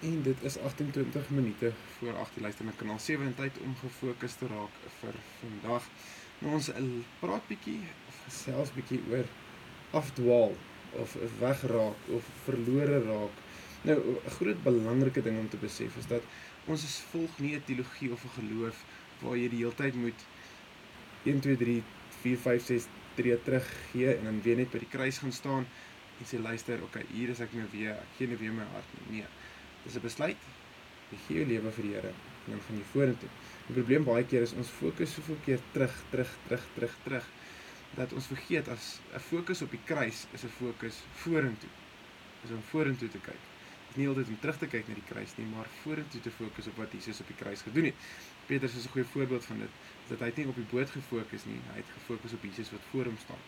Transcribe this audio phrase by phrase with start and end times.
[0.00, 3.74] En dit is 28 minute voor 8 die luister na kanaal 7 en tyd om
[3.76, 5.88] gefokus te raak vir vandag.
[6.38, 6.70] Nou ons
[7.20, 9.28] praat bietjie of gesels bietjie oor
[10.00, 10.56] afdwaal
[11.02, 13.44] of wegraak of verlore raak.
[13.82, 16.22] Nou 'n groot belangrike ding om te besef is dat
[16.64, 18.84] ons is volg nie 'n teologie of 'n geloof
[19.20, 20.26] waar jy die hele tyd moet
[21.24, 21.82] 1 2 3
[22.22, 25.66] 4 5 6 tree terug gee en dan weer net by die kruis gaan staan
[26.18, 28.88] en sê luister, okay, hier is ek nou weer, ek gee nou weer my hart.
[29.08, 29.24] Nee.
[29.84, 30.36] Dis 'n besluit.
[31.10, 32.12] Jy gee jou lewe vir die Here
[32.46, 33.28] en dan gaan jy vorentoe.
[33.66, 37.28] Die probleem baie keer is ons fokus soveel keer terug, terug, terug, terug, terug
[37.98, 41.70] dat ons vergeet as 'n fokus op die kruis is 'n fokus vorentoe.
[42.44, 43.42] Is om vorentoe te kyk.
[43.88, 46.66] Dis nie altyd om terug te kyk na die kruis nie, maar vorentoe te fokus
[46.66, 47.94] op wat Jesus op die kruis gedoen het.
[48.46, 49.72] Petrus is 'n goeie voorbeeld van dit.
[50.08, 53.04] Dat hy nie op die boot gefokus nie, hy het gefokus op Jesus wat voor
[53.04, 53.42] hom staan.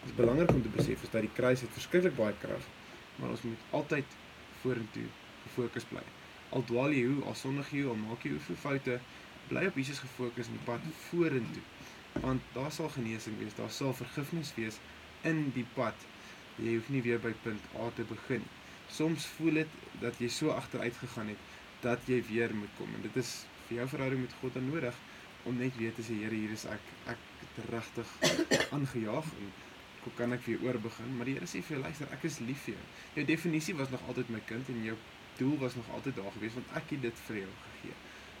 [0.00, 2.64] Dit is belangrik om te besef is dat die kruis het verskriklik baie krag,
[3.16, 4.04] maar ons moet altyd
[4.60, 5.08] vorentoe
[5.46, 6.02] gefokus bly.
[6.56, 8.98] Al dwaal jy hoe, al sondig jy, al maak jy hoeveel foute,
[9.48, 11.64] bly op Jesus gefokus in die pad vorentoe.
[12.22, 14.78] Want daar sal genesing wees, daar sal vergifnis wees
[15.28, 16.06] in die pad.
[16.60, 18.44] Jy hoef nie weer by punt A te begin.
[18.92, 21.52] Soms voel dit dat jy so agteruit gegaan het
[21.84, 23.32] dat jy weer moet kom en dit is
[23.68, 24.96] vir jou verhouding met God dan nodig
[25.48, 28.12] om net weer te sê Here hier is ek ek het regtig
[28.76, 29.50] aangejaag en
[30.04, 32.40] hoe kan ek weer oor begin maar die Here sê vir jou luister ek is
[32.48, 32.86] lief vir jou
[33.18, 34.96] jou definisie was nog altyd my kind en jou
[35.38, 37.96] doel was nog altyd daar gewees want ek het dit vir jou gegee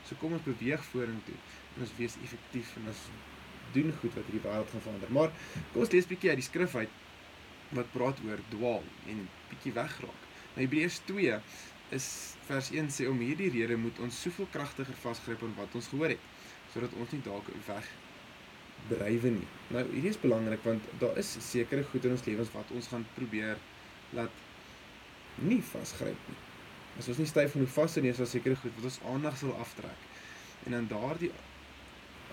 [0.08, 1.38] so kom ons beweeg vorentoe
[1.76, 3.04] en ons wees effektief en ons
[3.76, 5.32] doen goed wat hierdie wêreld gaan verander maar
[5.72, 7.00] kom ons lees bietjie uit die skrif uit
[7.74, 11.40] wat praat oor dwaal en bietjie wegraak nou Hebreërs 2
[11.98, 12.08] is
[12.48, 16.14] vers 1 sê om hierdie rede moet ons soveel kragtiger vasgryp aan wat ons gehoor
[16.14, 16.32] het
[16.74, 17.90] sodat ons nie dalk weg
[18.88, 19.46] drywe nie.
[19.72, 23.06] Nou hierdie is belangrik want daar is sekere goed in ons lewens wat ons gaan
[23.16, 23.60] probeer
[24.16, 24.42] laat
[25.50, 26.43] nie vasgryp nie.
[26.98, 29.54] As ons nie styf genoeg vas is, is daar sekere goed wat ons aandag sal
[29.64, 30.06] aftrek.
[30.66, 31.32] En dan daardie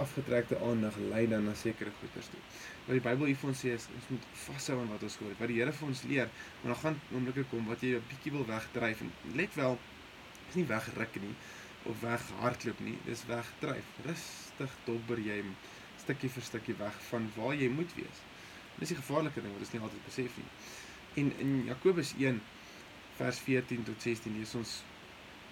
[0.02, 2.41] afgetrekte aandag lei dan na sekere goeders toe.
[2.85, 5.34] Wat die Bybel hier vir ons sê is ons moet vashou aan wat ons hoor.
[5.40, 6.30] Wat die Here vir ons leer,
[6.62, 9.78] maar dan gaan oomblikke kom wat jy 'n bietjie wil wegdryf en let wel
[10.50, 11.35] is nie wegruk nie
[11.90, 13.85] of weghardloop nie, dis wegdryf.
[14.06, 15.44] Rustig dobber jy
[15.97, 18.22] stukkie vir stukkie weg van waar jy moet wees.
[18.80, 20.50] Dis die gevaarlike ding wat ons nie altyd besef nie.
[21.22, 22.41] En in Jakobus 1
[23.17, 24.75] vers 14 tot 16 lees ons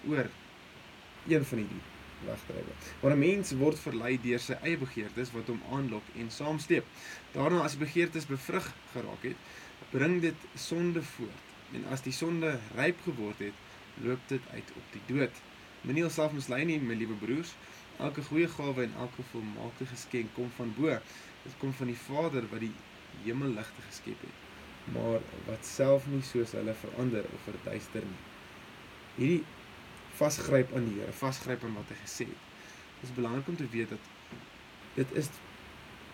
[0.08, 0.28] oor
[1.28, 1.82] een van hierdie
[2.24, 2.74] wegdrywe.
[3.00, 6.84] Waar 'n mens word verlei deur sy eie begeertes wat hom aanlok en saamsteep.
[7.32, 9.36] Daarna as die begeertes bevrug geraak het,
[9.90, 11.46] bring dit sonde voort.
[11.72, 13.56] En as die sonde ryp geword het,
[14.02, 15.34] loop dit uit op die dood.
[15.80, 17.54] Moenie jouself mislei nie, my liewe broers.
[17.98, 20.98] Elke goeie gawe en elke volmaakte geskenk kom van bo.
[21.44, 22.74] Dit kom van die Vader wat die
[23.24, 24.49] hemelligte geskep het,
[24.84, 28.22] maar wat self nie soos hulle verander of verduister nie.
[29.16, 29.44] Hierdie
[30.18, 32.48] vasgryp aan die Here, vasgryp aan wat hy gesê het.
[33.00, 33.98] Dit is belangrik om te weet dat
[34.94, 35.30] dit is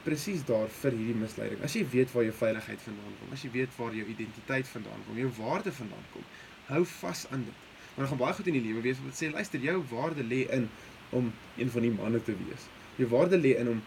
[0.06, 1.62] presies daar vir hierdie misleiding.
[1.66, 5.06] As jy weet waar jou veiligheid vandaan kom, as jy weet waar jou identiteit vandaan
[5.06, 6.26] kom, jou waarde vandaan kom,
[6.69, 7.65] hou vas aan dit.
[7.94, 10.44] Maar daar gaan baie goed in die lewe wees wat sê luister, jou waarde lê
[10.55, 10.69] in
[11.16, 12.69] om een van die manne te wees.
[13.00, 13.82] Jou waarde lê in om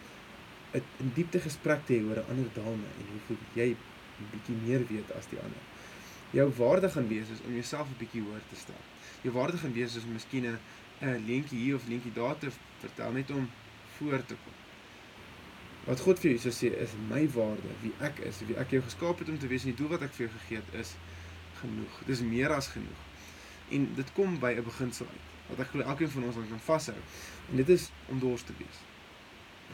[0.73, 3.77] 'n diepte gesprek te hê oor 'n ander dame en hoe jy 'n
[4.31, 5.63] bietjie meer weet as die ander.
[6.31, 8.83] Jou waarde gaan wees is om jouself 'n bietjie hoër te stel
[9.21, 10.59] jou waarde gaan wees is miskien 'n
[11.01, 12.49] 'n leentjie hier of leentjie daar te
[12.79, 13.49] vertel net om
[13.97, 14.53] voor te kom.
[15.83, 19.19] Wat God vir jou sê is my waarde, wie ek is, wie ek jou geskaap
[19.19, 20.95] het om te wees en die doel wat ek vir jou gegee het is
[21.61, 21.99] genoeg.
[21.99, 23.01] Dit is meer as genoeg.
[23.69, 26.97] En dit kom by 'n beginsel uit wat ek glo elkeen van ons kan vashou.
[27.49, 28.77] En dit is om dors te wees.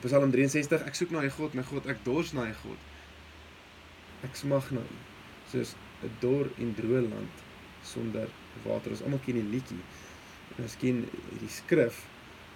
[0.01, 2.77] Psalm 63 ek soek na U God, my God, ek dors na U God.
[4.23, 4.97] Ek smag na U.
[5.51, 7.45] Soos 'n dor en droë land
[7.83, 8.29] sonder
[8.63, 8.91] water.
[8.91, 9.83] Ons almal ken die liedjie.
[10.61, 11.03] Ons ken
[11.39, 12.05] die skrif.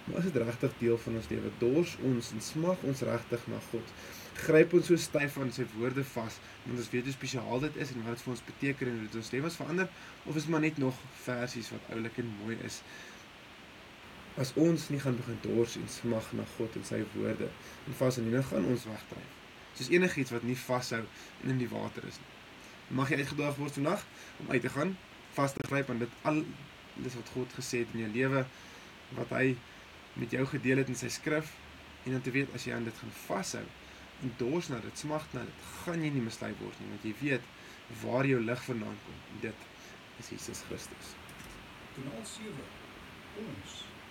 [0.04, 1.50] Maar is dit regtig deel van ons lewe?
[1.58, 3.92] Dors ons en smag ons regtig na God?
[4.40, 7.92] Gryp ons so styf aan sy woorde vas, want ons weet hoe spesiaal dit is
[7.92, 9.90] en wat dit vir ons beteken en hoe dit ons lewens verander
[10.24, 12.80] of is maar net nog versies wat oulik en mooi is?
[14.40, 18.18] As ons nie gaan begin dors en smag na God en sy woorde en vas
[18.22, 19.36] en nie gaan ons wegdryf.
[19.80, 22.34] Soos enigiets wat nie vashou en in die water is nie.
[23.00, 24.04] Mag jy uitgedaag word vandag
[24.42, 24.92] om uit te gaan
[25.32, 26.42] vas te gryp aan dit al
[27.00, 28.44] dis wat God gesê het in jou lewe
[29.16, 29.54] wat hy
[30.20, 31.54] met jou gedeel het in sy skrif
[32.04, 33.64] en dan te weet as jy aan dit gaan vashou
[34.20, 37.14] en dors na dit smag na dit gaan jy nie mislei word nie want jy
[37.22, 37.48] weet
[38.02, 39.68] waar jou lig vandaan kom dit
[40.20, 41.14] is Jesus Christus.
[41.96, 42.68] Kanaal 7
[43.46, 43.78] ons